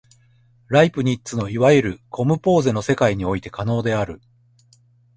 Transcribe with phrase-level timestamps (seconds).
[0.67, 4.19] ライプニッツのいわゆるコムポーゼの世界において可能である。